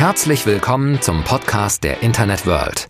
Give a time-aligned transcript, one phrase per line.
[0.00, 2.88] Herzlich willkommen zum Podcast der Internet World.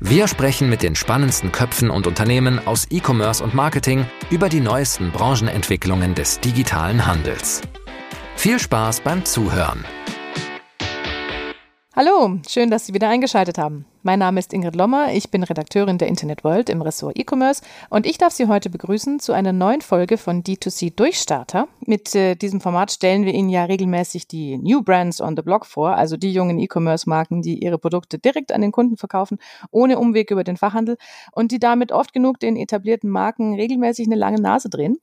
[0.00, 5.12] Wir sprechen mit den spannendsten Köpfen und Unternehmen aus E-Commerce und Marketing über die neuesten
[5.12, 7.62] Branchenentwicklungen des digitalen Handels.
[8.36, 9.86] Viel Spaß beim Zuhören.
[11.96, 13.86] Hallo, schön, dass Sie wieder eingeschaltet haben.
[14.02, 18.06] Mein Name ist Ingrid Lommer, ich bin Redakteurin der Internet World im Ressort E-Commerce und
[18.06, 21.68] ich darf Sie heute begrüßen zu einer neuen Folge von D2C Durchstarter.
[21.84, 25.66] Mit äh, diesem Format stellen wir Ihnen ja regelmäßig die New Brands on the Block
[25.66, 29.36] vor, also die jungen E-Commerce-Marken, die ihre Produkte direkt an den Kunden verkaufen,
[29.70, 30.96] ohne Umweg über den Fachhandel
[31.32, 34.96] und die damit oft genug den etablierten Marken regelmäßig eine lange Nase drehen.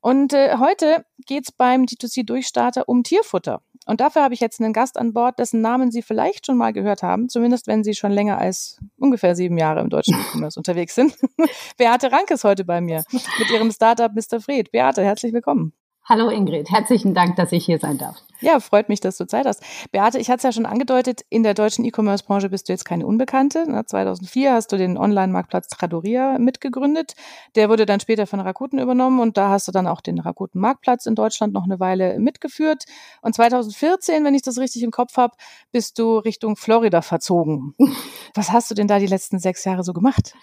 [0.00, 3.60] Und äh, heute geht es beim D2C Durchstarter um Tierfutter.
[3.86, 6.72] Und dafür habe ich jetzt einen Gast an Bord, dessen Namen Sie vielleicht schon mal
[6.72, 10.94] gehört haben, zumindest wenn Sie schon länger als ungefähr sieben Jahre im deutschen E-Commerce unterwegs
[10.94, 11.16] sind.
[11.76, 13.04] Beate Rank ist heute bei mir
[13.38, 14.40] mit ihrem Startup Mr.
[14.40, 14.70] Fred.
[14.72, 15.72] Beate, herzlich willkommen.
[16.04, 18.16] Hallo Ingrid, herzlichen Dank, dass ich hier sein darf.
[18.40, 19.62] Ja, freut mich, dass du Zeit hast.
[19.92, 23.06] Beate, ich hatte es ja schon angedeutet, in der deutschen E-Commerce-Branche bist du jetzt keine
[23.06, 23.66] Unbekannte.
[23.86, 27.12] 2004 hast du den Online-Marktplatz Tradoria mitgegründet.
[27.54, 31.04] Der wurde dann später von Rakuten übernommen und da hast du dann auch den Rakuten-Marktplatz
[31.04, 32.84] in Deutschland noch eine Weile mitgeführt.
[33.20, 35.34] Und 2014, wenn ich das richtig im Kopf habe,
[35.70, 37.74] bist du Richtung Florida verzogen.
[38.34, 40.34] Was hast du denn da die letzten sechs Jahre so gemacht?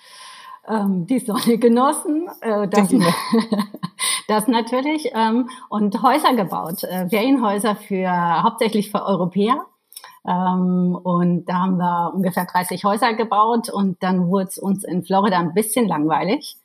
[0.67, 2.93] Ähm, die Sonne genossen, äh, das,
[4.27, 8.09] das natürlich, ähm, und Häuser gebaut, äh, Ferienhäuser für
[8.43, 9.65] hauptsächlich für Europäer.
[10.27, 15.03] Ähm, und da haben wir ungefähr 30 Häuser gebaut und dann wurde es uns in
[15.03, 16.57] Florida ein bisschen langweilig.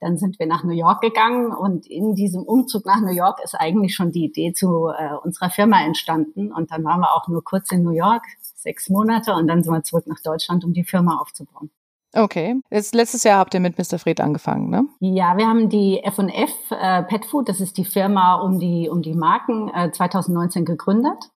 [0.00, 3.54] Dann sind wir nach New York gegangen und in diesem Umzug nach New York ist
[3.54, 6.52] eigentlich schon die Idee zu äh, unserer Firma entstanden.
[6.52, 9.72] Und dann waren wir auch nur kurz in New York, sechs Monate, und dann sind
[9.72, 11.70] wir zurück nach Deutschland, um die Firma aufzubauen.
[12.14, 12.60] Okay.
[12.70, 13.98] Jetzt, letztes Jahr habt ihr mit Mr.
[13.98, 14.86] Fred angefangen, ne?
[15.00, 19.02] Ja, wir haben die F&F äh, Pet Food, das ist die Firma um die, um
[19.02, 21.30] die Marken, äh, 2019 gegründet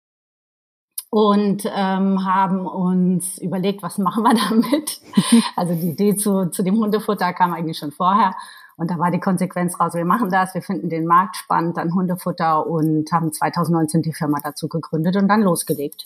[1.10, 5.02] und ähm, haben uns überlegt, was machen wir damit.
[5.56, 8.36] also die Idee zu, zu dem Hundefutter kam eigentlich schon vorher.
[8.78, 11.94] Und da war die Konsequenz raus, wir machen das, wir finden den Markt spannend an
[11.94, 16.06] Hundefutter und haben 2019 die Firma dazu gegründet und dann losgelegt.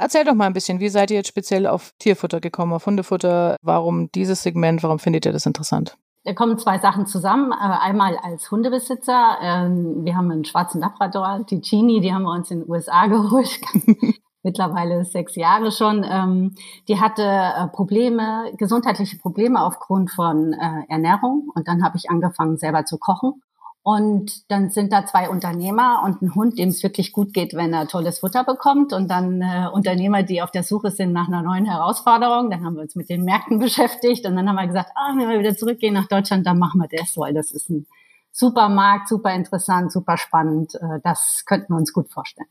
[0.00, 3.56] Erzähl doch mal ein bisschen, wie seid ihr jetzt speziell auf Tierfutter gekommen, auf Hundefutter?
[3.62, 4.84] Warum dieses Segment?
[4.84, 5.98] Warum findet ihr das interessant?
[6.22, 7.50] Da kommen zwei Sachen zusammen.
[7.50, 9.38] Äh, einmal als Hundebesitzer.
[9.42, 13.06] Ähm, wir haben einen schwarzen Labrador, die Genie, die haben wir uns in den USA
[13.08, 13.58] geholt.
[14.44, 16.06] Mittlerweile sechs Jahre schon.
[16.08, 16.54] Ähm,
[16.86, 21.50] die hatte äh, Probleme, gesundheitliche Probleme aufgrund von äh, Ernährung.
[21.56, 23.42] Und dann habe ich angefangen, selber zu kochen.
[23.90, 27.72] Und dann sind da zwei Unternehmer und ein Hund, dem es wirklich gut geht, wenn
[27.72, 28.92] er tolles Futter bekommt.
[28.92, 32.50] Und dann äh, Unternehmer, die auf der Suche sind nach einer neuen Herausforderung.
[32.50, 34.26] Dann haben wir uns mit den Märkten beschäftigt.
[34.26, 36.98] Und dann haben wir gesagt, ah, wenn wir wieder zurückgehen nach Deutschland, dann machen wir
[36.98, 37.86] das, weil das ist ein
[38.30, 40.74] super Markt, super interessant, super spannend.
[40.74, 42.50] Äh, das könnten wir uns gut vorstellen.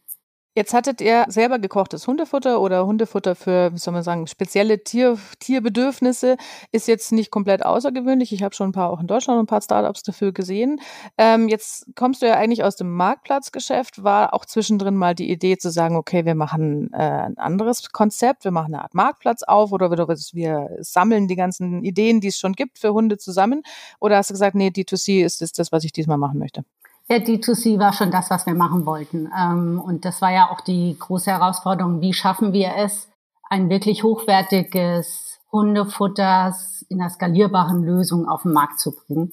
[0.58, 5.20] Jetzt hattet ihr selber gekochtes Hundefutter oder Hundefutter für, wie soll man sagen, spezielle Tier,
[5.38, 6.36] Tierbedürfnisse.
[6.72, 8.34] Ist jetzt nicht komplett außergewöhnlich.
[8.34, 10.82] Ich habe schon ein paar auch in Deutschland ein paar Startups dafür gesehen.
[11.16, 14.04] Ähm, jetzt kommst du ja eigentlich aus dem Marktplatzgeschäft.
[14.04, 18.44] War auch zwischendrin mal die Idee zu sagen, okay, wir machen äh, ein anderes Konzept.
[18.44, 22.40] Wir machen eine Art Marktplatz auf oder wir, wir sammeln die ganzen Ideen, die es
[22.40, 23.62] schon gibt für Hunde zusammen.
[24.00, 26.64] Oder hast du gesagt, nee, D2C ist das, das was ich diesmal machen möchte?
[27.10, 29.30] Ja, D2C war schon das, was wir machen wollten.
[29.38, 33.10] Ähm, und das war ja auch die große Herausforderung, wie schaffen wir es,
[33.50, 36.54] ein wirklich hochwertiges Hundefutter
[36.90, 39.32] in einer skalierbaren Lösung auf den Markt zu bringen.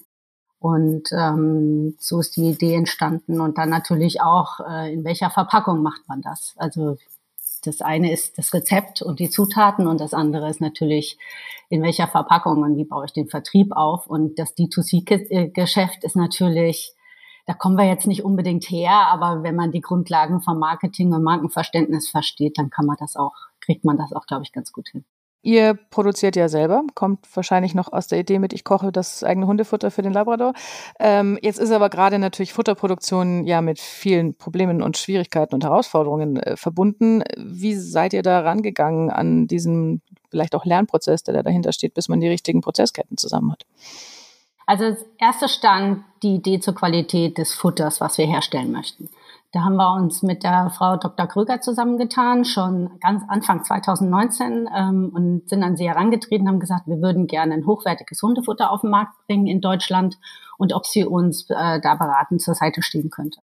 [0.61, 3.41] Und ähm, so ist die Idee entstanden.
[3.41, 6.55] Und dann natürlich auch, äh, in welcher Verpackung macht man das?
[6.57, 6.97] Also
[7.65, 11.19] das eine ist das Rezept und die Zutaten und das andere ist natürlich,
[11.71, 14.07] in welcher Verpackung und wie baue ich den Vertrieb auf.
[14.07, 16.94] Und das D2C-Geschäft ist natürlich
[17.47, 21.23] da kommen wir jetzt nicht unbedingt her, aber wenn man die Grundlagen vom Marketing und
[21.23, 24.89] Markenverständnis versteht, dann kann man das auch, kriegt man das auch, glaube ich, ganz gut
[24.89, 25.05] hin.
[25.43, 29.47] Ihr produziert ja selber, kommt wahrscheinlich noch aus der Idee mit, ich koche das eigene
[29.47, 30.55] Hundefutter für den Labrador.
[30.99, 36.39] Ähm, jetzt ist aber gerade natürlich Futterproduktion ja mit vielen Problemen und Schwierigkeiten und Herausforderungen
[36.39, 37.23] äh, verbunden.
[37.37, 42.09] Wie seid ihr da rangegangen an diesen vielleicht auch Lernprozess, der da dahinter steht, bis
[42.09, 43.67] man die richtigen Prozessketten zusammen hat?
[44.67, 49.11] Also als erster stand die Idee zur Qualität des Futters, was wir herstellen möchten.
[49.53, 51.29] Da haben wir uns mit der Frau Dr.
[51.29, 57.01] Kröger zusammengetan, schon ganz Anfang 2019 ähm, und sind an sie herangetreten, haben gesagt, wir
[57.01, 60.19] würden gerne ein hochwertiges Hundefutter auf den Markt bringen in Deutschland
[60.59, 63.39] und ob sie uns äh, da beraten zur Seite stehen könnte.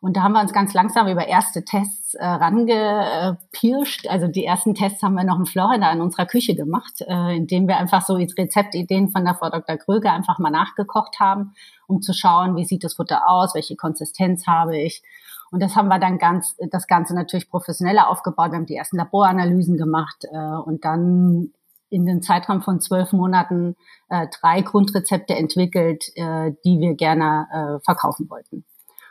[0.00, 4.06] Und da haben wir uns ganz langsam über erste Tests äh, rangepirscht.
[4.08, 7.68] Also die ersten Tests haben wir noch in Florida in unserer Küche gemacht, äh, indem
[7.68, 9.76] wir einfach so Rezeptideen von der Frau Dr.
[9.76, 11.52] Kröger einfach mal nachgekocht haben,
[11.86, 15.02] um zu schauen, wie sieht das Futter aus, welche Konsistenz habe ich.
[15.50, 18.52] Und das haben wir dann ganz, das Ganze natürlich professioneller aufgebaut.
[18.52, 21.52] Wir haben die ersten Laboranalysen gemacht äh, und dann
[21.90, 23.76] in den Zeitraum von zwölf Monaten
[24.08, 28.64] äh, drei Grundrezepte entwickelt, äh, die wir gerne äh, verkaufen wollten.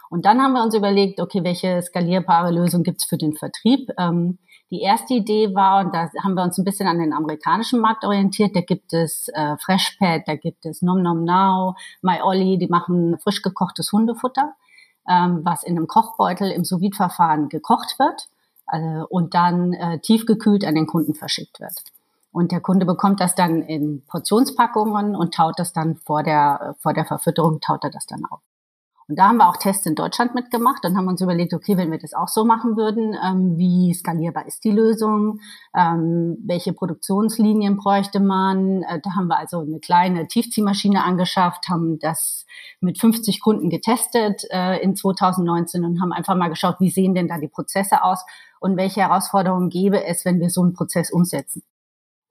[0.10, 3.90] Und dann haben wir uns überlegt, okay, welche skalierbare Lösung gibt's für den Vertrieb?
[3.98, 4.40] Ähm,
[4.72, 8.04] die erste Idee war, und da haben wir uns ein bisschen an den amerikanischen Markt
[8.04, 12.68] orientiert, da gibt es äh, Freshpad, da gibt es Nom Nom Now, My Ollie, die
[12.68, 14.54] machen frisch gekochtes Hundefutter,
[15.08, 18.30] ähm, was in einem Kochbeutel im sous verfahren gekocht wird
[18.72, 21.74] äh, und dann äh, tiefgekühlt an den Kunden verschickt wird.
[22.32, 26.94] Und der Kunde bekommt das dann in Portionspackungen und taut das dann vor der, vor
[26.94, 28.42] der Verfütterung, taut er das dann auf.
[29.10, 31.90] Und da haben wir auch Tests in Deutschland mitgemacht und haben uns überlegt, okay, wenn
[31.90, 35.40] wir das auch so machen würden, ähm, wie skalierbar ist die Lösung?
[35.76, 38.84] Ähm, welche Produktionslinien bräuchte man?
[38.84, 42.46] Äh, da haben wir also eine kleine Tiefziehmaschine angeschafft, haben das
[42.82, 47.28] mit 50 Kunden getestet äh, in 2019 und haben einfach mal geschaut, wie sehen denn
[47.28, 48.24] da die Prozesse aus
[48.60, 51.64] und welche Herausforderungen gäbe es, wenn wir so einen Prozess umsetzen.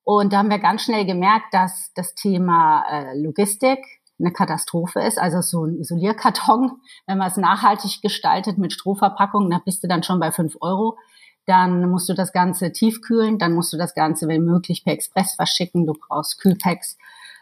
[0.05, 3.81] Und da haben wir ganz schnell gemerkt, dass das Thema äh, Logistik
[4.19, 5.19] eine Katastrophe ist.
[5.19, 6.73] Also so ein Isolierkarton,
[7.07, 10.99] wenn man es nachhaltig gestaltet mit Strohverpackung, da bist du dann schon bei fünf Euro.
[11.47, 15.35] Dann musst du das Ganze tiefkühlen, dann musst du das Ganze, wenn möglich, per Express
[15.35, 15.87] verschicken.
[15.87, 16.99] Du brauchst Kühlpacks.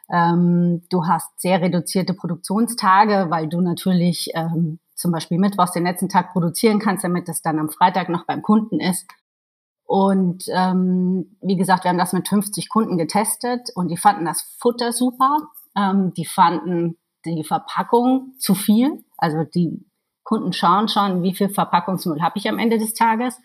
[0.09, 6.09] Ähm, du hast sehr reduzierte Produktionstage, weil du natürlich ähm, zum Beispiel Mittwochs den letzten
[6.09, 9.07] Tag produzieren kannst, damit es dann am Freitag noch beim Kunden ist.
[9.85, 14.43] Und ähm, wie gesagt, wir haben das mit 50 Kunden getestet und die fanden das
[14.59, 15.39] Futter super.
[15.77, 19.05] Ähm, die fanden die Verpackung zu viel.
[19.17, 19.85] Also die
[20.23, 23.39] Kunden schauen schon, wie viel Verpackungsmüll habe ich am Ende des Tages.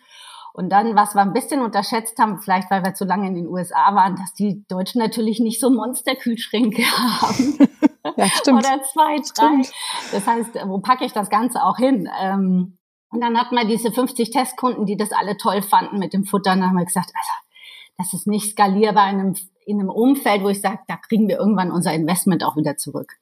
[0.54, 3.48] Und dann, was wir ein bisschen unterschätzt haben, vielleicht weil wir zu lange in den
[3.48, 6.82] USA waren, dass die Deutschen natürlich nicht so Monsterkühlschränke
[7.22, 7.58] haben.
[8.16, 8.58] Ja, stimmt.
[8.58, 9.62] Oder zwei, drei.
[9.62, 9.72] Stimmt.
[10.10, 12.10] Das heißt, wo packe ich das Ganze auch hin?
[12.20, 12.76] Ähm,
[13.10, 16.52] und dann hatten wir diese 50 Testkunden, die das alle toll fanden mit dem Futter.
[16.52, 17.30] Und dann haben wir gesagt, also,
[17.98, 19.36] das ist nicht skalierbar in einem,
[19.66, 23.14] in einem Umfeld, wo ich sage, da kriegen wir irgendwann unser Investment auch wieder zurück.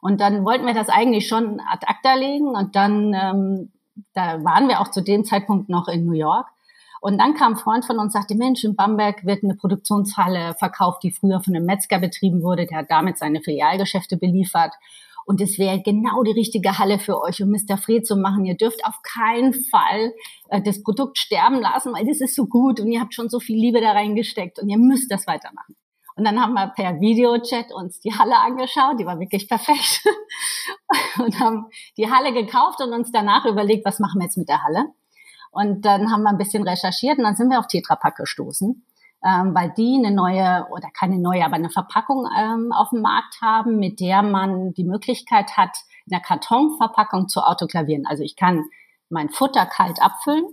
[0.00, 2.48] Und dann wollten wir das eigentlich schon ad acta legen.
[2.48, 3.72] Und dann, ähm,
[4.14, 6.46] da waren wir auch zu dem Zeitpunkt noch in New York.
[7.00, 11.02] Und dann kam ein Freund von uns sagte, Mensch, in Bamberg wird eine Produktionshalle verkauft,
[11.04, 12.66] die früher von einem Metzger betrieben wurde.
[12.66, 14.72] Der hat damit seine Filialgeschäfte beliefert.
[15.24, 17.76] Und es wäre genau die richtige Halle für euch, um Mr.
[17.76, 18.46] Fred zu machen.
[18.46, 20.14] Ihr dürft auf keinen Fall
[20.48, 23.38] äh, das Produkt sterben lassen, weil das ist so gut und ihr habt schon so
[23.38, 25.76] viel Liebe da reingesteckt und ihr müsst das weitermachen.
[26.18, 30.04] Und dann haben wir per Videochat uns die Halle angeschaut, die war wirklich perfekt.
[31.18, 31.66] und haben
[31.96, 34.86] die Halle gekauft und uns danach überlegt, was machen wir jetzt mit der Halle.
[35.50, 38.84] Und dann haben wir ein bisschen recherchiert und dann sind wir auf Tetra Pak gestoßen
[39.24, 43.40] ähm, weil die eine neue oder keine neue, aber eine Verpackung ähm, auf dem Markt
[43.42, 45.76] haben, mit der man die Möglichkeit hat,
[46.06, 48.06] in der Kartonverpackung zu autoklavieren.
[48.06, 48.64] Also ich kann
[49.10, 50.46] mein Futter kalt abfüllen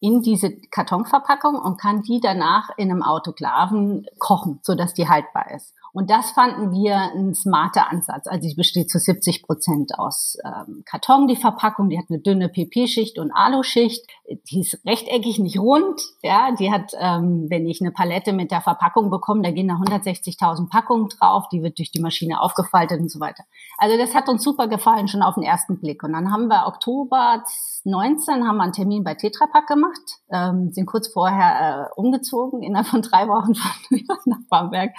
[0.00, 5.50] in diese Kartonverpackung und kann die danach in einem Autoklaven kochen, so dass die haltbar
[5.54, 5.74] ist.
[5.92, 8.26] Und das fanden wir ein smarter Ansatz.
[8.26, 11.88] Also die besteht zu 70 Prozent aus ähm, Karton, die Verpackung.
[11.88, 14.06] Die hat eine dünne PP-Schicht und Aluschicht.
[14.50, 16.00] Die ist rechteckig, nicht rund.
[16.22, 19.74] Ja, die hat, ähm, wenn ich eine Palette mit der Verpackung bekomme, da gehen da
[19.74, 21.48] 160.000 Packungen drauf.
[21.48, 23.44] Die wird durch die Maschine aufgefaltet und so weiter.
[23.78, 26.02] Also das hat uns super gefallen, schon auf den ersten Blick.
[26.02, 27.42] Und dann haben wir Oktober
[27.84, 32.62] 19 haben wir einen Termin bei Tetra Pak gemacht, ähm, sind kurz vorher äh, umgezogen,
[32.62, 34.90] innerhalb von drei Wochen von New nach Bamberg,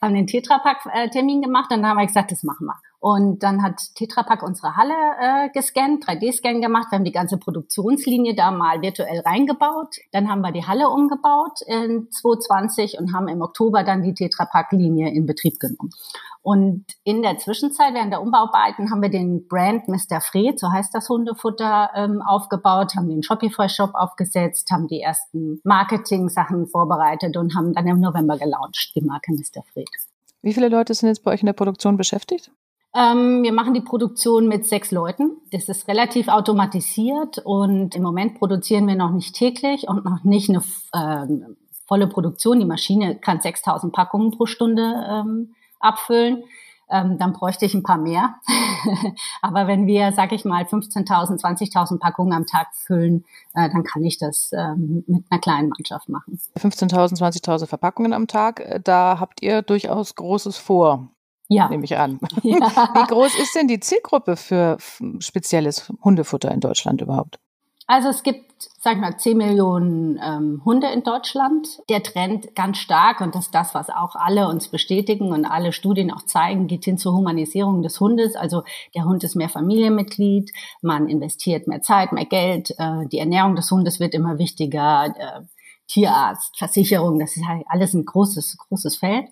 [0.00, 2.76] haben den Tetra Pak äh, gemacht und dann haben wir gesagt, das machen wir.
[3.00, 6.88] Und dann hat Tetra Pak unsere Halle äh, gescannt, 3D-Scan gemacht.
[6.90, 9.96] Wir haben die ganze Produktionslinie da mal virtuell reingebaut.
[10.12, 14.44] Dann haben wir die Halle umgebaut in 2020 und haben im Oktober dann die Tetra
[14.44, 15.90] Pak-Linie in Betrieb genommen.
[16.42, 20.20] Und in der Zwischenzeit, während der Umbauarbeiten, haben wir den Brand Mr.
[20.20, 26.66] Fred, so heißt das Hundefutter, ähm, aufgebaut, haben den Shopify-Shop aufgesetzt, haben die ersten Marketing-Sachen
[26.66, 29.62] vorbereitet und haben dann im November gelauncht, die Marke Mr.
[29.72, 29.88] Fred.
[30.42, 32.50] Wie viele Leute sind jetzt bei euch in der Produktion beschäftigt?
[32.94, 35.36] Ähm, wir machen die Produktion mit sechs Leuten.
[35.52, 40.50] Das ist relativ automatisiert und im Moment produzieren wir noch nicht täglich und noch nicht
[40.50, 41.54] eine äh,
[41.86, 42.58] volle Produktion.
[42.58, 46.42] Die Maschine kann 6000 Packungen pro Stunde ähm, abfüllen,
[46.90, 48.36] ähm, dann bräuchte ich ein paar mehr.
[49.42, 54.04] Aber wenn wir, sag ich mal, 15.000, 20.000 Packungen am Tag füllen, äh, dann kann
[54.04, 56.38] ich das ähm, mit einer kleinen Mannschaft machen.
[56.58, 61.08] 15.000, 20.000 Verpackungen am Tag, äh, da habt ihr durchaus Großes vor.
[61.48, 61.68] Ja.
[61.68, 62.20] Nehme ich an.
[62.42, 62.60] Ja.
[62.94, 64.78] Wie groß ist denn die Zielgruppe für
[65.18, 67.40] spezielles Hundefutter in Deutschland überhaupt?
[67.90, 71.80] Also es gibt, sag ich mal, 10 Millionen ähm, Hunde in Deutschland.
[71.88, 75.72] Der Trend ganz stark, und das ist das, was auch alle uns bestätigen und alle
[75.72, 78.36] Studien auch zeigen, geht hin zur Humanisierung des Hundes.
[78.36, 78.62] Also
[78.94, 83.68] der Hund ist mehr Familienmitglied, man investiert mehr Zeit, mehr Geld, äh, die Ernährung des
[83.72, 85.40] Hundes wird immer wichtiger, äh,
[85.88, 89.26] Tierarzt, Versicherung, das ist halt alles ein großes, großes Feld.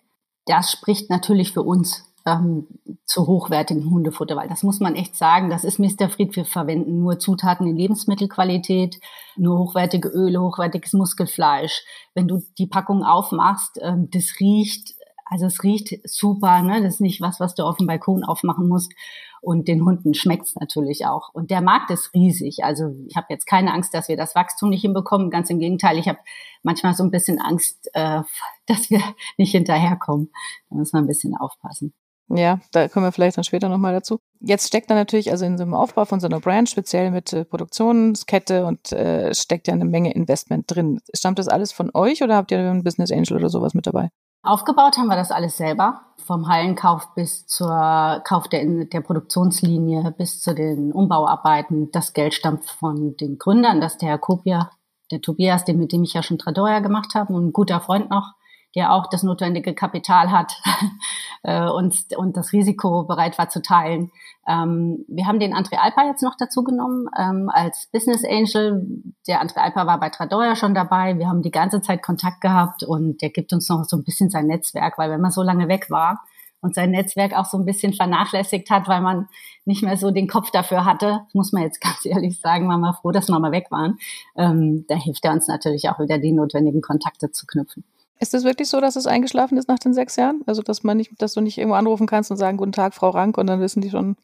[0.47, 2.67] Das spricht natürlich für uns ähm,
[3.05, 6.09] zu hochwertigen Hundefutter, weil das muss man echt sagen, das ist Mr.
[6.09, 9.01] Fried, wir verwenden nur Zutaten in Lebensmittelqualität,
[9.37, 11.85] nur hochwertige Öle, hochwertiges Muskelfleisch.
[12.15, 14.95] Wenn du die Packung aufmachst, ähm, das riecht,
[15.27, 16.83] also es riecht super, ne?
[16.83, 18.93] das ist nicht was, was du auf dem Balkon aufmachen musst.
[19.41, 21.33] Und den Hunden schmeckt's natürlich auch.
[21.33, 22.65] Und der Markt ist riesig.
[22.65, 25.31] Also ich habe jetzt keine Angst, dass wir das Wachstum nicht hinbekommen.
[25.31, 26.19] Ganz im Gegenteil, ich habe
[26.63, 28.23] manchmal so ein bisschen Angst, äh,
[28.67, 29.01] dass wir
[29.37, 30.33] nicht hinterherkommen.
[30.71, 31.95] Da muss man ein bisschen aufpassen.
[32.31, 34.19] Ja, da kommen wir vielleicht dann später nochmal dazu.
[34.41, 37.33] Jetzt steckt da natürlich also in so einem Aufbau von so einer Brand, speziell mit
[37.33, 41.01] äh, Produktionskette und äh, steckt ja eine Menge Investment drin.
[41.15, 44.11] Stammt das alles von euch oder habt ihr einen Business Angel oder sowas mit dabei?
[44.43, 46.03] Aufgebaut haben wir das alles selber.
[46.25, 51.91] Vom Hallenkauf bis zur Kauf der, der Produktionslinie bis zu den Umbauarbeiten.
[51.93, 54.71] Das Geld stammt von den Gründern, das ist der Herr Kopia,
[55.11, 58.11] der Tobias, den, mit dem ich ja schon Tradoya gemacht habe und ein guter Freund
[58.11, 58.35] noch
[58.75, 60.61] der auch das notwendige Kapital hat
[61.43, 64.11] äh, und, und das Risiko bereit war zu teilen.
[64.47, 68.87] Ähm, wir haben den André Alper jetzt noch dazu genommen ähm, als Business Angel.
[69.27, 71.19] Der André Alper war bei Tradoya schon dabei.
[71.19, 74.31] Wir haben die ganze Zeit Kontakt gehabt und der gibt uns noch so ein bisschen
[74.31, 76.21] sein Netzwerk, weil wenn man so lange weg war,
[76.61, 79.29] und sein Netzwerk auch so ein bisschen vernachlässigt hat, weil man
[79.65, 82.95] nicht mehr so den Kopf dafür hatte, muss man jetzt ganz ehrlich sagen, war mal
[82.95, 83.99] froh, dass wir mal weg waren.
[84.37, 87.85] Ähm, da hilft er uns natürlich auch wieder, die notwendigen Kontakte zu knüpfen.
[88.21, 90.43] Ist es wirklich so, dass es eingeschlafen ist nach den sechs Jahren?
[90.47, 93.11] Also, dass man nicht, dass du nicht irgendwo anrufen kannst und sagen, guten Tag, Frau
[93.11, 94.17] Rank, und dann wissen die schon,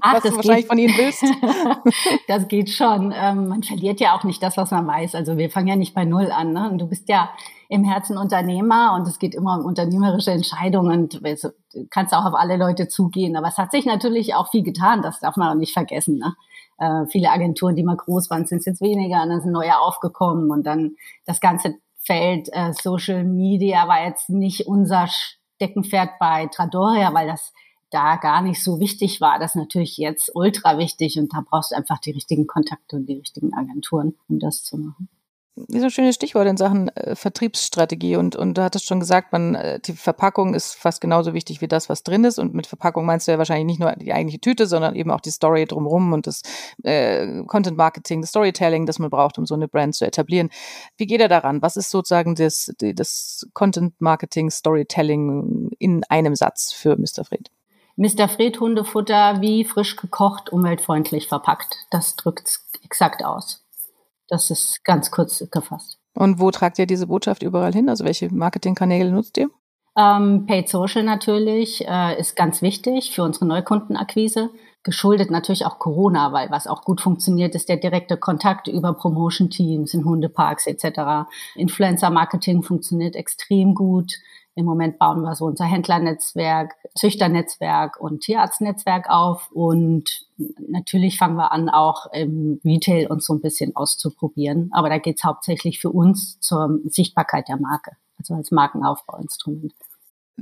[0.00, 0.68] Ach, was du wahrscheinlich geht.
[0.68, 1.22] von ihnen willst.
[2.28, 3.12] das geht schon.
[3.14, 5.14] Ähm, man verliert ja auch nicht das, was man weiß.
[5.14, 6.52] Also wir fangen ja nicht bei Null an.
[6.52, 6.70] Ne?
[6.70, 7.30] Und du bist ja
[7.68, 11.02] im Herzen Unternehmer und es geht immer um unternehmerische Entscheidungen.
[11.02, 13.36] Und du kannst auch auf alle Leute zugehen.
[13.36, 15.02] Aber es hat sich natürlich auch viel getan.
[15.02, 16.18] Das darf man auch nicht vergessen.
[16.18, 16.34] Ne?
[16.78, 20.50] Äh, viele Agenturen, die mal groß waren, sind jetzt weniger und dann sind neue aufgekommen
[20.50, 21.74] und dann das ganze
[22.08, 27.52] Feld äh, Social Media war jetzt nicht unser Steckenpferd bei Tradoria, weil das
[27.90, 29.38] da gar nicht so wichtig war.
[29.38, 33.06] Das ist natürlich jetzt ultra wichtig und da brauchst du einfach die richtigen Kontakte und
[33.06, 35.10] die richtigen Agenturen, um das zu machen
[35.66, 39.54] ist ein schönes Stichwort in Sachen äh, Vertriebsstrategie und, und du hattest schon gesagt, man,
[39.54, 42.38] äh, die Verpackung ist fast genauso wichtig wie das, was drin ist.
[42.38, 45.20] Und mit Verpackung meinst du ja wahrscheinlich nicht nur die eigentliche Tüte, sondern eben auch
[45.20, 46.42] die Story drumherum und das
[46.84, 50.50] äh, Content Marketing, das Storytelling, das man braucht, um so eine Brand zu etablieren.
[50.96, 51.62] Wie geht er daran?
[51.62, 57.24] Was ist sozusagen das, das Content Marketing, Storytelling in einem Satz für Mr.
[57.24, 57.50] Fred?
[57.96, 58.28] Mr.
[58.28, 61.74] Fred Hundefutter wie frisch gekocht, umweltfreundlich verpackt.
[61.90, 63.64] Das drückt exakt aus.
[64.28, 65.98] Das ist ganz kurz gefasst.
[66.14, 67.88] Und wo tragt ihr diese Botschaft überall hin?
[67.88, 69.50] Also welche Marketingkanäle nutzt ihr?
[69.96, 74.50] Ähm, Paid Social natürlich äh, ist ganz wichtig für unsere Neukundenakquise.
[74.84, 79.92] Geschuldet natürlich auch Corona, weil was auch gut funktioniert, ist der direkte Kontakt über Promotion-Teams
[79.92, 81.28] in Hundeparks etc.
[81.56, 84.12] Influencer-Marketing funktioniert extrem gut.
[84.54, 89.50] Im Moment bauen wir so unser Händlernetzwerk, Züchternetzwerk und Tierarztnetzwerk auf.
[89.52, 90.26] Und
[90.70, 94.70] natürlich fangen wir an, auch im Retail uns so ein bisschen auszuprobieren.
[94.72, 99.72] Aber da geht es hauptsächlich für uns zur Sichtbarkeit der Marke, also als Markenaufbauinstrument.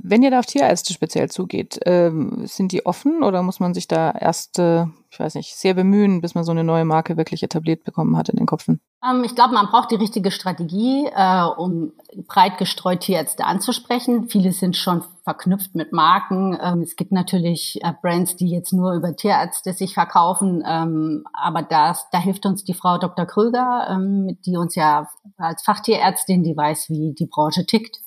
[0.02, 3.88] Wenn ihr da auf Tierärzte speziell zugeht, ähm, sind die offen oder muss man sich
[3.88, 7.42] da erst, äh, ich weiß nicht, sehr bemühen, bis man so eine neue Marke wirklich
[7.42, 8.80] etabliert bekommen hat in den Köpfen?
[9.02, 11.92] Ähm, ich glaube, man braucht die richtige Strategie, äh, um
[12.28, 14.28] breit gestreut Tierärzte anzusprechen.
[14.28, 16.58] Viele sind schon verknüpft mit Marken.
[16.62, 21.62] Ähm, es gibt natürlich äh, Brands, die jetzt nur über Tierärzte sich verkaufen, ähm, aber
[21.62, 23.24] das, da hilft uns die Frau Dr.
[23.24, 28.00] Kröger, ähm, die uns ja als Fachtierärztin, die weiß, wie die Branche tickt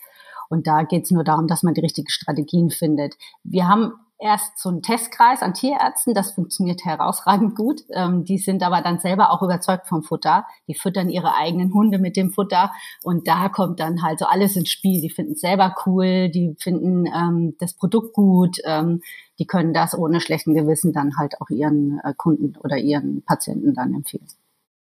[0.50, 3.16] und da geht es nur darum, dass man die richtigen Strategien findet.
[3.44, 7.84] Wir haben erst so einen Testkreis an Tierärzten, das funktioniert herausragend gut.
[7.92, 10.46] Ähm, die sind aber dann selber auch überzeugt vom Futter.
[10.68, 14.56] Die füttern ihre eigenen Hunde mit dem Futter und da kommt dann halt so alles
[14.58, 15.02] ins Spiel.
[15.02, 19.02] Die finden es selber cool, die finden ähm, das Produkt gut, ähm,
[19.40, 23.74] die können das ohne schlechten Gewissen dann halt auch ihren äh, Kunden oder ihren Patienten
[23.74, 24.28] dann empfehlen.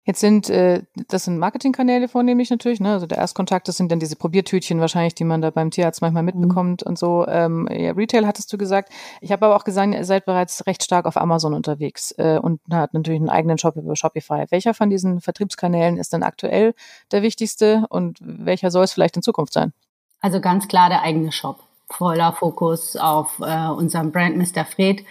[0.04, 2.92] Jetzt sind, äh, das sind Marketingkanäle vornehmlich natürlich, ne?
[2.92, 6.22] Also der Erstkontakt, das sind dann diese Probiertütchen wahrscheinlich, die man da beim Tierarzt manchmal
[6.22, 6.26] mhm.
[6.26, 6.88] mitbekommt mhm.
[6.88, 7.26] und so.
[7.28, 8.90] Ähm, ja, Retail hattest du gesagt.
[9.20, 12.60] Ich habe aber auch gesagt, ihr seid bereits recht stark auf Amazon unterwegs äh, und
[12.72, 14.46] hat natürlich einen eigenen Shop über Shopify.
[14.48, 16.74] Welcher von diesen Vertriebskanälen ist denn aktuell
[17.12, 19.74] der wichtigste und welcher soll es vielleicht in Zukunft sein?
[20.22, 21.60] Also ganz klar der eigene Shop.
[21.90, 24.64] Voller Fokus auf äh, unserem Brand Mr.
[24.64, 25.04] Fred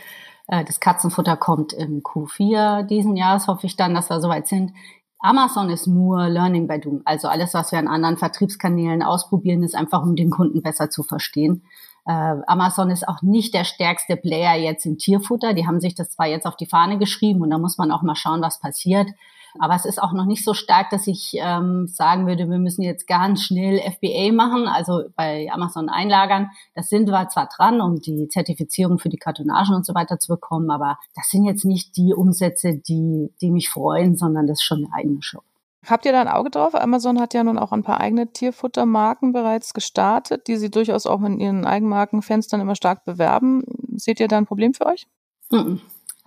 [0.50, 4.72] das Katzenfutter kommt im Q4 diesen Jahres, hoffe ich dann, dass wir soweit sind.
[5.20, 7.02] Amazon ist nur Learning by Doing.
[7.06, 11.04] Also alles, was wir an anderen Vertriebskanälen ausprobieren, ist einfach, um den Kunden besser zu
[11.04, 11.64] verstehen.
[12.06, 15.54] Äh, Amazon ist auch nicht der stärkste Player jetzt im Tierfutter.
[15.54, 18.02] Die haben sich das zwar jetzt auf die Fahne geschrieben und da muss man auch
[18.02, 19.10] mal schauen, was passiert.
[19.58, 22.84] Aber es ist auch noch nicht so stark, dass ich ähm, sagen würde, wir müssen
[22.84, 26.50] jetzt ganz schnell FBA machen, also bei Amazon einlagern.
[26.76, 30.34] Das sind wir zwar dran, um die Zertifizierung für die Kartonagen und so weiter zu
[30.34, 34.64] bekommen, aber das sind jetzt nicht die Umsätze, die, die mich freuen, sondern das ist
[34.64, 35.44] schon eine eigene Shop.
[35.88, 36.76] Habt ihr da ein Auge drauf?
[36.76, 41.22] Amazon hat ja nun auch ein paar eigene Tierfuttermarken bereits gestartet, die sie durchaus auch
[41.24, 43.64] in ihren Eigenmarkenfenstern immer stark bewerben.
[43.96, 45.08] Seht ihr da ein Problem für euch?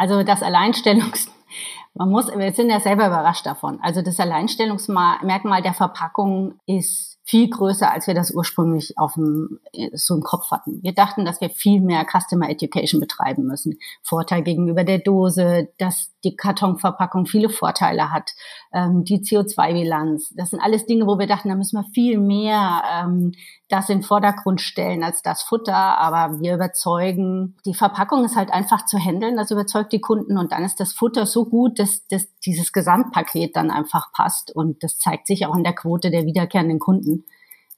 [0.03, 1.31] Also das Alleinstellungs
[1.95, 3.79] man muss, wir sind ja selber überrascht davon.
[3.83, 9.61] Also das Alleinstellungsmerkmal der Verpackung ist viel größer, als wir das ursprünglich auf dem,
[9.93, 10.83] so im Kopf hatten.
[10.83, 13.79] Wir dachten, dass wir viel mehr Customer Education betreiben müssen.
[14.03, 18.33] Vorteil gegenüber der Dose, dass die Kartonverpackung viele Vorteile hat,
[18.73, 20.33] ähm, die CO2-Bilanz.
[20.35, 23.33] Das sind alles Dinge, wo wir dachten, da müssen wir viel mehr ähm,
[23.73, 25.75] das in den Vordergrund stellen als das Futter.
[25.75, 30.53] Aber wir überzeugen, die Verpackung ist halt einfach zu handeln, das überzeugt die Kunden und
[30.53, 34.55] dann ist das Futter so gut, dass, dass dieses Gesamtpaket dann einfach passt.
[34.55, 37.25] Und das zeigt sich auch in der Quote der wiederkehrenden Kunden,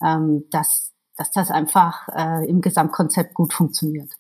[0.03, 4.11] ähm, dass, dass das einfach äh, im Gesamtkonzept gut funktioniert.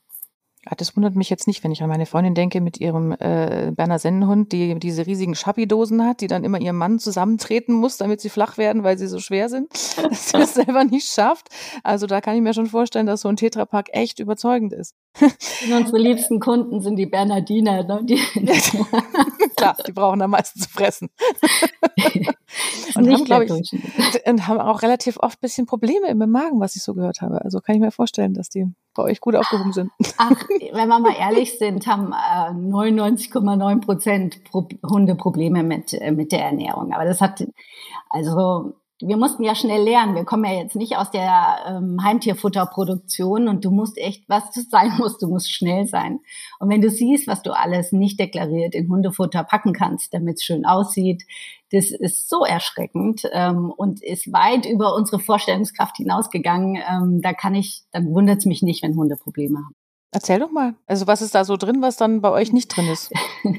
[0.66, 3.70] Ah, das wundert mich jetzt nicht, wenn ich an meine Freundin denke mit ihrem äh,
[3.74, 8.20] Berner Sennenhund, die diese riesigen Schappi-Dosen hat, die dann immer ihrem Mann zusammentreten muss, damit
[8.20, 9.70] sie flach werden, weil sie so schwer sind,
[10.02, 11.48] dass sie das selber nicht schafft.
[11.82, 14.94] Also da kann ich mir schon vorstellen, dass so ein Tetrapack echt überzeugend ist.
[15.72, 17.84] Unsere liebsten Kunden sind die Bernardiner.
[17.84, 18.00] Ne?
[18.04, 18.16] Die
[19.56, 21.10] Klar, die brauchen am meisten zu fressen.
[22.96, 23.72] und haben, glaube ich,
[24.26, 27.42] und haben auch relativ oft bisschen Probleme im Magen, was ich so gehört habe.
[27.44, 29.90] Also kann ich mir vorstellen, dass die bei euch gut aufgehoben sind.
[30.16, 30.30] Ach,
[30.72, 36.32] wenn wir mal ehrlich sind, haben äh, 99,9 Prozent Pro Hunde Probleme mit, äh, mit
[36.32, 36.92] der Ernährung.
[36.92, 37.44] Aber das hat,
[38.08, 40.14] also wir mussten ja schnell lernen.
[40.14, 44.60] Wir kommen ja jetzt nicht aus der ähm, Heimtierfutterproduktion und du musst echt, was du
[44.60, 46.20] sein musst, du musst schnell sein.
[46.60, 50.44] Und wenn du siehst, was du alles nicht deklariert in Hundefutter packen kannst, damit es
[50.44, 51.24] schön aussieht,
[51.72, 56.76] das ist so erschreckend ähm, und ist weit über unsere Vorstellungskraft hinausgegangen.
[56.76, 59.74] Ähm, da kann ich, dann wundert es mich nicht, wenn Hunde Probleme haben.
[60.12, 60.76] Erzähl doch mal.
[60.86, 63.12] Also was ist da so drin, was dann bei euch nicht drin ist?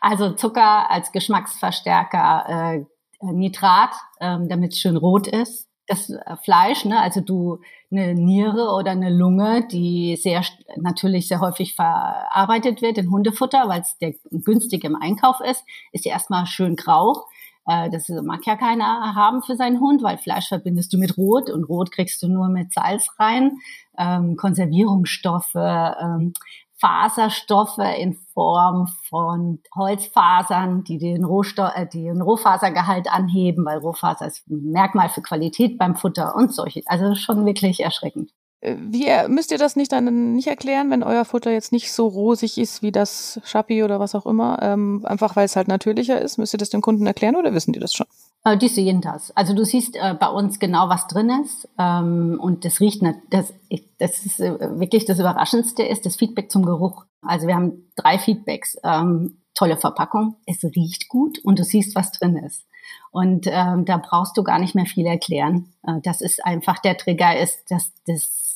[0.00, 2.84] also Zucker als Geschmacksverstärker, äh,
[3.20, 5.68] Nitrat, ähm, damit es schön rot ist.
[5.86, 10.42] Das äh, Fleisch, ne, also du eine Niere oder eine Lunge, die sehr
[10.76, 16.04] natürlich sehr häufig verarbeitet wird in Hundefutter, weil es der günstig im Einkauf ist, ist
[16.04, 17.24] ja erstmal schön grau.
[17.66, 21.50] Äh, das mag ja keiner haben für seinen Hund, weil Fleisch verbindest du mit Rot
[21.50, 23.58] und Rot kriegst du nur mit Salz rein.
[23.98, 26.32] Ähm, Konservierungsstoffe, ähm,
[26.80, 34.48] Faserstoffe in Form von Holzfasern, die den, Rohstoff, äh, den Rohfasergehalt anheben, weil Rohfaser ist
[34.48, 36.82] ein Merkmal für Qualität beim Futter und solche.
[36.86, 38.32] Also schon wirklich erschreckend.
[38.60, 42.06] Äh, wie müsst ihr das nicht dann nicht erklären, wenn euer Futter jetzt nicht so
[42.08, 46.20] rosig ist wie das Schappi oder was auch immer, ähm, einfach weil es halt natürlicher
[46.20, 46.38] ist?
[46.38, 48.06] Müsst ihr das dem Kunden erklären oder wissen die das schon?
[48.44, 49.30] Äh, die sehen das.
[49.36, 53.52] Also du siehst äh, bei uns genau, was drin ist ähm, und das riecht, das,
[53.98, 57.04] das ist äh, wirklich das Überraschendste ist das Feedback zum Geruch.
[57.22, 58.76] Also wir haben drei Feedbacks.
[58.82, 62.64] Ähm, tolle Verpackung, es riecht gut und du siehst, was drin ist.
[63.10, 65.74] Und ähm, da brauchst du gar nicht mehr viel erklären.
[65.82, 68.47] Äh, das ist einfach der Trigger ist, dass das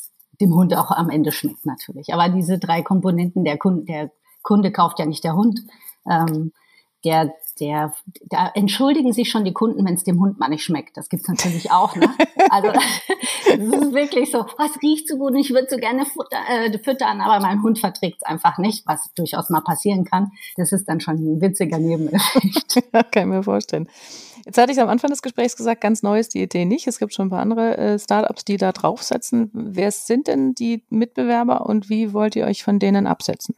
[0.42, 2.12] dem Hund auch am Ende schmeckt natürlich.
[2.12, 4.10] Aber diese drei Komponenten, der Kunde, der
[4.42, 5.60] Kunde kauft ja nicht der Hund.
[6.10, 6.52] Ähm,
[7.04, 7.92] der, der,
[8.28, 10.96] da entschuldigen sich schon die Kunden, wenn es dem Hund mal nicht schmeckt.
[10.96, 11.96] Das gibt's natürlich auch.
[11.96, 12.08] Ne?
[12.50, 16.38] Also das ist wirklich so, was riecht so gut und ich würde so gerne futter,
[16.48, 20.32] äh, füttern, aber mein Hund verträgt es einfach nicht, was durchaus mal passieren kann.
[20.56, 22.82] Das ist dann schon ein witziger Nebeneffekt.
[22.92, 23.88] kann ich mir vorstellen.
[24.44, 26.86] Jetzt hatte ich am Anfang des Gesprächs gesagt, ganz neu ist die Idee nicht.
[26.88, 29.50] Es gibt schon ein paar andere äh, Startups, die da draufsetzen.
[29.52, 33.54] Wer sind denn die Mitbewerber und wie wollt ihr euch von denen absetzen?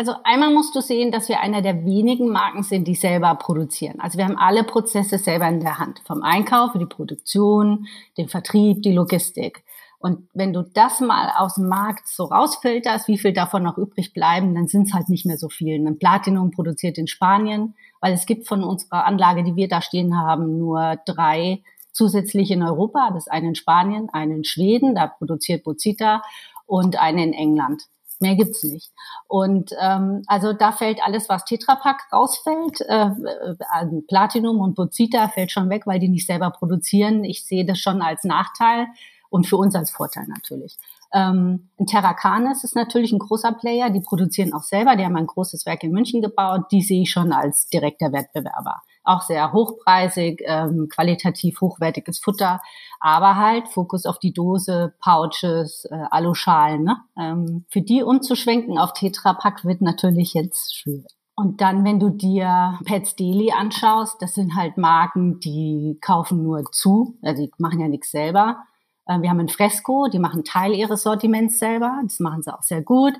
[0.00, 3.98] Also einmal musst du sehen, dass wir einer der wenigen Marken sind, die selber produzieren.
[3.98, 6.02] Also wir haben alle Prozesse selber in der Hand.
[6.04, 9.64] Vom Einkauf, die Produktion, den Vertrieb, die Logistik.
[9.98, 14.12] Und wenn du das mal aus dem Markt so rausfilterst, wie viel davon noch übrig
[14.12, 15.84] bleiben, dann sind es halt nicht mehr so viel.
[15.84, 20.16] Ein Platinum produziert in Spanien, weil es gibt von unserer Anlage, die wir da stehen
[20.16, 23.10] haben, nur drei zusätzlich in Europa.
[23.12, 26.22] Das eine in Spanien, eine in Schweden, da produziert Bozita
[26.66, 27.82] und eine in England.
[28.20, 28.90] Mehr gibt's nicht.
[29.28, 35.52] Und ähm, also da fällt alles, was Tetrapack rausfällt, äh, äh, Platinum und Bozita fällt
[35.52, 37.24] schon weg, weil die nicht selber produzieren.
[37.24, 38.86] Ich sehe das schon als Nachteil
[39.30, 40.76] und für uns als Vorteil natürlich.
[41.12, 45.26] Ähm, Terra Canis ist natürlich ein großer Player, die produzieren auch selber, die haben ein
[45.26, 48.82] großes Werk in München gebaut, die sehe ich schon als direkter Wettbewerber.
[49.08, 52.60] Auch sehr hochpreisig, ähm, qualitativ hochwertiges Futter,
[53.00, 56.84] aber halt Fokus auf die Dose, Pouches, äh, Aluschalen.
[56.84, 56.96] Ne?
[57.18, 61.06] Ähm, für die umzuschwenken auf Tetrapack wird natürlich jetzt schwierig.
[61.34, 66.64] Und dann, wenn du dir Pets Daily anschaust, das sind halt Marken, die kaufen nur
[66.72, 68.64] zu, also die machen ja nichts selber.
[69.06, 72.62] Äh, wir haben ein Fresco, die machen Teil ihres Sortiments selber, das machen sie auch
[72.62, 73.14] sehr gut.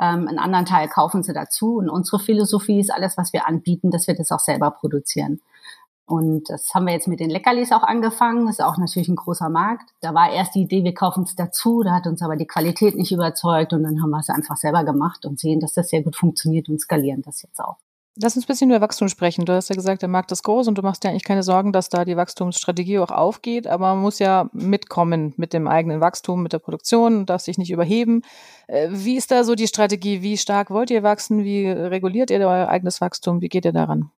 [0.00, 1.76] Ähm, einen anderen Teil kaufen sie dazu.
[1.76, 5.40] Und unsere Philosophie ist alles, was wir anbieten, dass wir das auch selber produzieren.
[6.06, 8.46] Und das haben wir jetzt mit den Leckerlis auch angefangen.
[8.46, 9.90] Das ist auch natürlich ein großer Markt.
[10.00, 11.82] Da war erst die Idee, wir kaufen es dazu.
[11.82, 13.72] Da hat uns aber die Qualität nicht überzeugt.
[13.72, 16.68] Und dann haben wir es einfach selber gemacht und sehen, dass das sehr gut funktioniert
[16.68, 17.76] und skalieren das jetzt auch.
[18.20, 19.46] Lass uns ein bisschen über Wachstum sprechen.
[19.46, 21.72] Du hast ja gesagt, der Markt ist groß und du machst dir eigentlich keine Sorgen,
[21.72, 26.42] dass da die Wachstumsstrategie auch aufgeht, aber man muss ja mitkommen mit dem eigenen Wachstum,
[26.42, 28.20] mit der Produktion, darf sich nicht überheben.
[28.66, 30.20] Äh, wie ist da so die Strategie?
[30.20, 31.42] Wie stark wollt ihr wachsen?
[31.42, 33.40] Wie reguliert ihr euer eigenes Wachstum?
[33.40, 34.10] Wie geht ihr daran?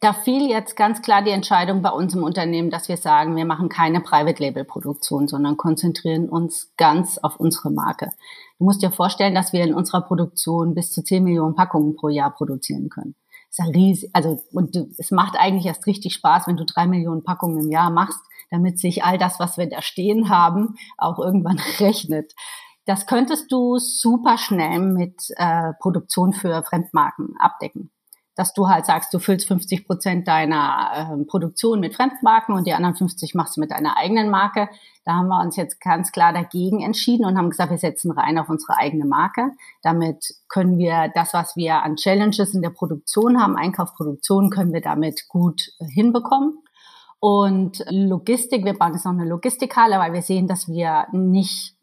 [0.00, 3.44] Da fiel jetzt ganz klar die Entscheidung bei uns im Unternehmen, dass wir sagen, wir
[3.44, 8.10] machen keine Private Label Produktion, sondern konzentrieren uns ganz auf unsere Marke.
[8.58, 12.08] Du musst dir vorstellen, dass wir in unserer Produktion bis zu 10 Millionen Packungen pro
[12.08, 13.14] Jahr produzieren können.
[13.52, 17.22] Ist ja riesig, also, und es macht eigentlich erst richtig Spaß, wenn du drei Millionen
[17.22, 18.18] Packungen im Jahr machst,
[18.50, 22.32] damit sich all das, was wir da stehen haben, auch irgendwann rechnet.
[22.86, 27.91] Das könntest du super schnell mit äh, Produktion für Fremdmarken abdecken
[28.34, 32.72] dass du halt sagst, du füllst 50 Prozent deiner äh, Produktion mit Fremdmarken und die
[32.72, 34.68] anderen 50 machst du mit deiner eigenen Marke.
[35.04, 38.38] Da haben wir uns jetzt ganz klar dagegen entschieden und haben gesagt, wir setzen rein
[38.38, 39.50] auf unsere eigene Marke.
[39.82, 44.80] Damit können wir das, was wir an Challenges in der Produktion haben, Einkaufsproduktion, können wir
[44.80, 46.58] damit gut äh, hinbekommen.
[47.24, 51.76] Und Logistik, wir bauen jetzt noch eine Logistikhalle, weil wir sehen, dass wir nicht,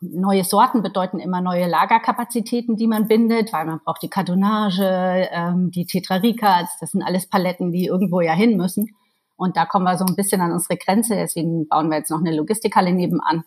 [0.00, 5.70] neue Sorten bedeuten immer neue Lagerkapazitäten, die man bindet, weil man braucht die Kartonage, ähm,
[5.70, 8.96] die Tetraricats, das sind alles Paletten, die irgendwo ja hin müssen.
[9.36, 12.20] Und da kommen wir so ein bisschen an unsere Grenze, deswegen bauen wir jetzt noch
[12.20, 13.44] eine Logistikhalle nebenan,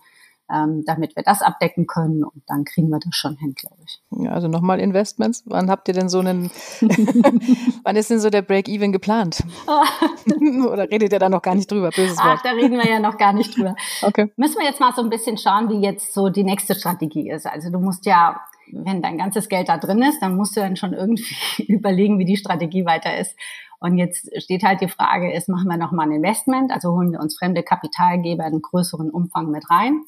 [0.52, 4.02] ähm, damit wir das abdecken können und dann kriegen wir das schon hin, glaube ich.
[4.12, 5.44] Ja, also nochmal Investments.
[5.46, 6.50] Wann habt ihr denn so einen,
[7.84, 9.44] wann ist denn so der Break-Even geplant?
[10.72, 11.90] Oder redet ihr da noch gar nicht drüber?
[11.90, 12.40] Böses Wort.
[12.40, 13.76] Ach, da reden wir ja noch gar nicht drüber.
[14.02, 14.32] Okay.
[14.38, 17.46] Müssen wir jetzt mal so ein bisschen schauen, wie jetzt so die nächste Strategie ist.
[17.46, 18.40] Also du musst ja
[18.72, 22.26] wenn dein ganzes Geld da drin ist, dann musst du dann schon irgendwie überlegen, wie
[22.26, 23.36] die Strategie weiter ist.
[23.80, 27.20] Und jetzt steht halt die Frage, ist, machen wir nochmal ein Investment, also holen wir
[27.20, 30.04] uns fremde Kapitalgeber in größeren Umfang mit rein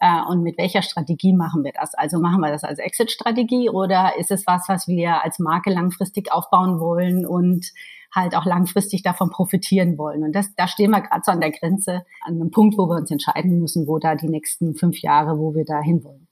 [0.00, 1.94] äh, und mit welcher Strategie machen wir das?
[1.94, 6.32] Also machen wir das als Exit-Strategie oder ist es was, was wir als Marke langfristig
[6.32, 7.70] aufbauen wollen und
[8.12, 10.24] halt auch langfristig davon profitieren wollen.
[10.24, 12.96] Und das, da stehen wir gerade so an der Grenze, an einem Punkt, wo wir
[12.96, 16.26] uns entscheiden müssen, wo da die nächsten fünf Jahre, wo wir da hinwollen.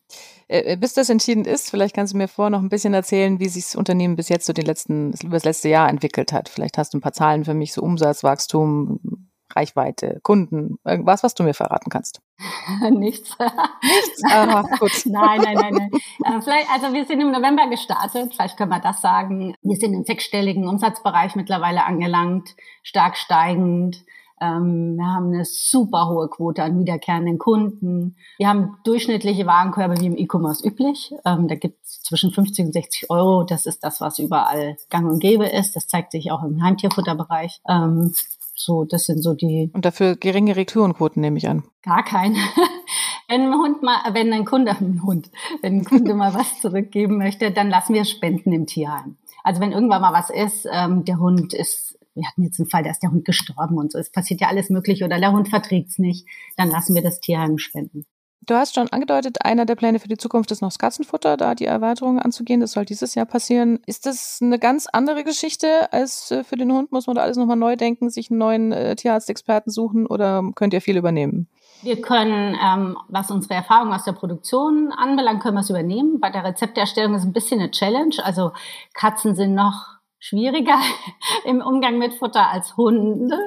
[0.48, 3.48] Äh, bis das entschieden ist, vielleicht kannst du mir vorher noch ein bisschen erzählen, wie
[3.48, 6.48] sich das Unternehmen bis jetzt so den letzten, über das letzte Jahr entwickelt hat.
[6.48, 11.42] Vielleicht hast du ein paar Zahlen für mich, so Umsatzwachstum, Reichweite, Kunden, irgendwas, was du
[11.42, 12.20] mir verraten kannst.
[12.90, 13.36] Nichts.
[13.82, 14.24] Nichts?
[14.24, 14.92] Aha, gut.
[15.06, 15.90] nein, nein, nein, nein.
[16.24, 19.54] Äh, vielleicht, also wir sind im November gestartet, vielleicht können wir das sagen.
[19.62, 24.04] Wir sind im sechsstelligen Umsatzbereich mittlerweile angelangt, stark steigend.
[24.40, 28.16] Ähm, wir haben eine super hohe Quote an wiederkehrenden Kunden.
[28.36, 31.12] Wir haben durchschnittliche Warenkörbe wie im E-Commerce üblich.
[31.24, 33.44] Ähm, da gibt es zwischen 50 und 60 Euro.
[33.44, 35.74] Das ist das, was überall gang und gäbe ist.
[35.74, 37.60] Das zeigt sich auch im Heimtierfutterbereich.
[37.68, 38.12] Ähm,
[38.58, 39.70] so, das sind so die.
[39.72, 41.64] Und dafür geringe Retourenquoten nehme ich an.
[41.82, 42.36] Gar keine.
[43.28, 45.30] wenn ein Hund mal, wenn ein Kunde, ein Hund,
[45.62, 49.16] wenn ein Kunde mal was zurückgeben möchte, dann lassen wir spenden im Tierheim.
[49.44, 52.82] Also wenn irgendwann mal was ist, ähm, der Hund ist, wir hatten jetzt einen Fall,
[52.82, 55.48] da ist der Hund gestorben und so, es passiert ja alles Mögliche oder der Hund
[55.48, 58.04] verträgt's nicht, dann lassen wir das Tierheim spenden.
[58.48, 61.54] Du hast schon angedeutet, einer der Pläne für die Zukunft ist noch das Katzenfutter, da
[61.54, 62.60] die Erweiterung anzugehen.
[62.60, 63.80] Das soll dieses Jahr passieren.
[63.84, 66.90] Ist das eine ganz andere Geschichte als äh, für den Hund?
[66.90, 70.72] Muss man da alles nochmal neu denken, sich einen neuen äh, Tierarztexperten suchen oder könnt
[70.72, 71.46] ihr viel übernehmen?
[71.82, 76.18] Wir können, ähm, was unsere Erfahrung aus der Produktion anbelangt, können wir es übernehmen.
[76.18, 78.16] Bei der Rezepterstellung ist ein bisschen eine Challenge.
[78.24, 78.52] Also
[78.94, 80.78] Katzen sind noch schwieriger
[81.44, 83.38] im Umgang mit Futter als Hunde.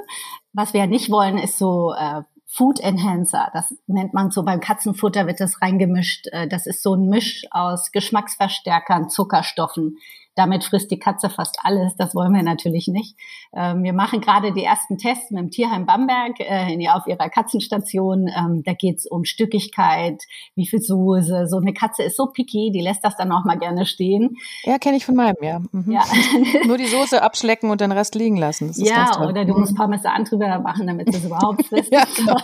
[0.54, 2.22] Was wir nicht wollen, ist so äh,
[2.54, 3.50] Food Enhancer.
[3.54, 6.28] Das nennt man so beim Katzenfutter wird das reingemischt.
[6.32, 9.98] Äh, das ist so ein Misch aus Geschmacksverstärkern, Zuckerstoffen,
[10.36, 11.96] damit frisst die Katze fast alles.
[11.96, 13.16] Das wollen wir natürlich nicht.
[13.54, 18.28] Ähm, wir machen gerade die ersten Tests mit dem Tierheim Bamberg äh, auf ihrer Katzenstation.
[18.28, 20.22] Ähm, da geht's um Stückigkeit,
[20.56, 21.48] wie viel Soße.
[21.48, 24.38] So eine Katze ist so picky, die lässt das dann auch mal gerne stehen.
[24.64, 25.60] Ja, kenne ich von meinem, ja.
[25.72, 25.92] Mhm.
[25.92, 26.04] ja.
[26.66, 28.72] Nur die Soße abschlecken und den Rest liegen lassen.
[28.78, 29.76] ja, oder du musst.
[29.76, 31.92] Parmesan drüber machen, damit es überhaupt frisst.
[31.92, 32.38] ja, genau.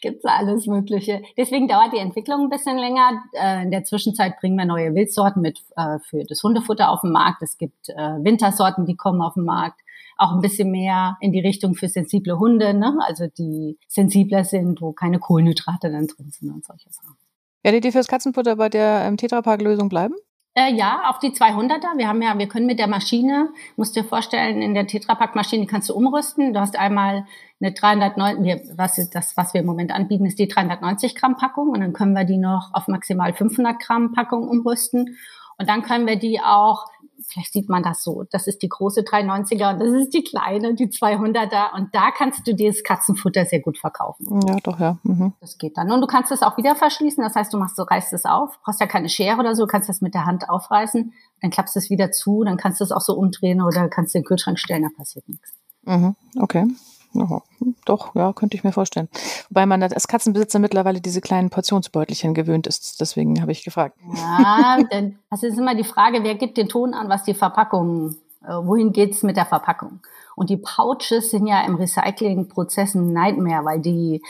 [0.00, 1.22] Gibt's alles Mögliche.
[1.36, 3.22] Deswegen dauert die Entwicklung ein bisschen länger.
[3.32, 7.00] Äh, in der Zwischenzeit bringen wir neue Wildsorten mit äh, für das Hundefutter Futter auf
[7.00, 7.42] dem Markt.
[7.42, 9.80] Es gibt äh, Wintersorten, die kommen auf den Markt.
[10.18, 12.96] auch ein bisschen mehr in die Richtung für sensible Hunde, ne?
[13.06, 17.16] also die sensibler sind, wo keine Kohlenhydrate dann drin sind und solche Sachen.
[17.64, 20.14] Werdet ihr fürs Katzenfutter bei der ähm, Tetrapack-Lösung bleiben?
[20.54, 21.96] Äh, ja, auf die 200er.
[21.96, 25.88] Wir haben ja, wir können mit der Maschine, musst dir vorstellen, in der Tetrapack-Maschine kannst
[25.88, 26.52] du umrüsten.
[26.52, 27.24] Du hast einmal
[27.60, 31.70] eine 390, was ist das, was wir im Moment anbieten, ist die 390 Gramm Packung
[31.70, 35.16] und dann können wir die noch auf maximal 500 Gramm Packung umrüsten.
[35.58, 36.86] Und dann können wir die auch
[37.28, 40.74] vielleicht sieht man das so, das ist die große 390er und das ist die kleine,
[40.74, 44.40] die 200er und da kannst du dieses Katzenfutter sehr gut verkaufen.
[44.46, 44.98] Ja, doch, ja.
[45.02, 45.32] Mhm.
[45.40, 45.90] Das geht dann.
[45.90, 48.58] Und du kannst es auch wieder verschließen, das heißt, du machst so, reißt es auf,
[48.62, 51.78] brauchst ja keine Schere oder so, kannst das mit der Hand aufreißen, dann klappst du
[51.78, 54.58] es wieder zu, dann kannst du es auch so umdrehen oder kannst du den Kühlschrank
[54.58, 55.52] stellen, da passiert nichts.
[55.84, 56.14] Mhm.
[56.38, 56.66] Okay.
[57.14, 57.40] Oh,
[57.84, 59.08] doch, ja, könnte ich mir vorstellen.
[59.50, 63.00] Wobei man als Katzenbesitzer mittlerweile diese kleinen Portionsbeutelchen gewöhnt ist.
[63.00, 63.98] Deswegen habe ich gefragt.
[64.14, 68.16] Ja, denn das ist immer die Frage, wer gibt den Ton an, was die Verpackung,
[68.42, 70.00] äh, wohin geht's mit der Verpackung?
[70.34, 74.22] Und die Pouches sind ja im Recyclingprozess ein Nightmare, weil die,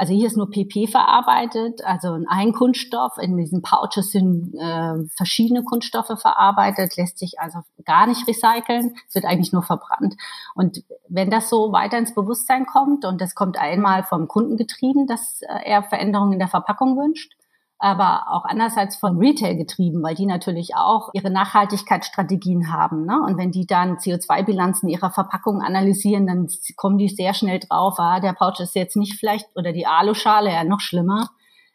[0.00, 3.18] also hier ist nur PP verarbeitet, also ein Kunststoff.
[3.20, 8.94] In diesen Pouches sind äh, verschiedene Kunststoffe verarbeitet, lässt sich also gar nicht recyceln.
[9.06, 10.16] Es wird eigentlich nur verbrannt.
[10.54, 15.06] Und wenn das so weiter ins Bewusstsein kommt und das kommt einmal vom Kunden getrieben,
[15.06, 17.34] dass äh, er Veränderungen in der Verpackung wünscht,
[17.80, 23.06] aber auch andererseits von Retail getrieben, weil die natürlich auch ihre Nachhaltigkeitsstrategien haben.
[23.06, 23.18] Ne?
[23.26, 28.20] Und wenn die dann CO2-Bilanzen ihrer Verpackung analysieren, dann kommen die sehr schnell drauf, ah,
[28.20, 31.30] der Pouch ist jetzt nicht vielleicht, oder die Aluschale, ja noch schlimmer,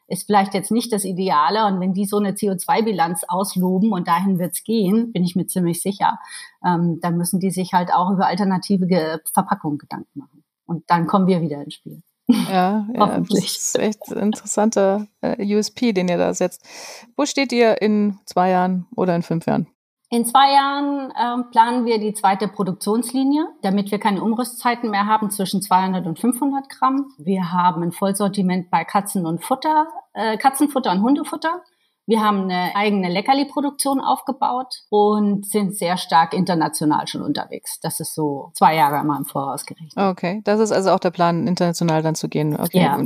[0.07, 1.65] ist vielleicht jetzt nicht das Ideale.
[1.65, 5.81] Und wenn die so eine CO2-Bilanz ausloben und dahin wird's gehen, bin ich mir ziemlich
[5.81, 6.19] sicher,
[6.63, 10.43] ähm, dann müssen die sich halt auch über alternative Verpackungen Gedanken machen.
[10.67, 12.03] Und dann kommen wir wieder ins Spiel.
[12.27, 16.63] Ja, ja das ist echt ein interessanter äh, USP, den ihr da setzt.
[17.15, 19.67] Wo steht ihr in zwei Jahren oder in fünf Jahren?
[20.11, 25.31] In zwei Jahren ähm, planen wir die zweite Produktionslinie, damit wir keine Umrüstzeiten mehr haben
[25.31, 27.11] zwischen 200 und 500 Gramm.
[27.17, 31.63] Wir haben ein Vollsortiment bei Katzen und Futter, äh, Katzenfutter und Hundefutter.
[32.07, 37.79] Wir haben eine eigene Leckerli-Produktion aufgebaut und sind sehr stark international schon unterwegs.
[37.81, 39.93] Das ist so zwei Jahre mal im Voraus gerechnet.
[39.97, 42.59] Okay, das ist also auch der Plan, international dann zu gehen.
[42.59, 42.81] Okay.
[42.81, 42.99] Ja.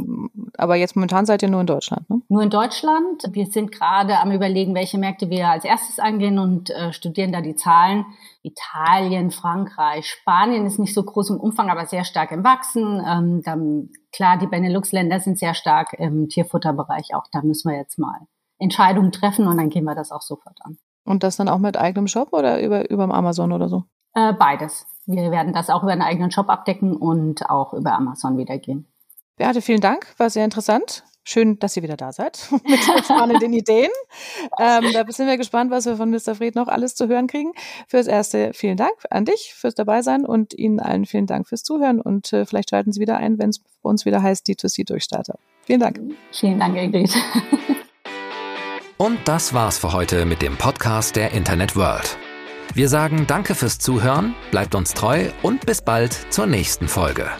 [0.57, 2.21] Aber jetzt momentan seid ihr nur in Deutschland, ne?
[2.27, 3.23] Nur in Deutschland.
[3.31, 7.39] Wir sind gerade am überlegen, welche Märkte wir als erstes angehen und äh, studieren da
[7.39, 8.05] die Zahlen.
[8.43, 13.01] Italien, Frankreich, Spanien ist nicht so groß im Umfang, aber sehr stark im Wachsen.
[13.07, 17.15] Ähm, dann, klar, die Benelux-Länder sind sehr stark im Tierfutterbereich.
[17.15, 18.27] Auch da müssen wir jetzt mal
[18.59, 20.77] Entscheidungen treffen und dann gehen wir das auch sofort an.
[21.05, 23.83] Und das dann auch mit eigenem Shop oder über, über Amazon oder so?
[24.13, 24.85] Äh, beides.
[25.05, 28.85] Wir werden das auch über einen eigenen Shop abdecken und auch über Amazon wieder gehen.
[29.37, 30.05] Beate, vielen Dank.
[30.17, 31.03] War sehr interessant.
[31.23, 33.91] Schön, dass ihr wieder da seid mit spannenden Ideen.
[34.59, 36.35] Ähm, da sind wir gespannt, was wir von Mr.
[36.35, 37.51] Fried noch alles zu hören kriegen.
[37.87, 42.01] Fürs Erste vielen Dank an dich fürs Dabeisein und Ihnen allen vielen Dank fürs Zuhören
[42.01, 45.37] und äh, vielleicht schalten Sie wieder ein, wenn es bei uns wieder heißt D2C-Durchstarter.
[45.63, 46.01] Vielen Dank.
[46.31, 47.13] Vielen Dank, Ingrid.
[49.01, 52.17] Und das war's für heute mit dem Podcast der Internet World.
[52.73, 57.31] Wir sagen Danke fürs Zuhören, bleibt uns treu und bis bald zur nächsten Folge.